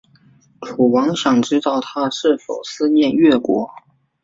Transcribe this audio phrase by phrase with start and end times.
[0.63, 3.69] 楚王想知道他是否思念越国。